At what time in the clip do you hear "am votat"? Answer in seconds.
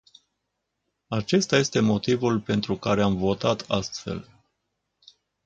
3.01-3.65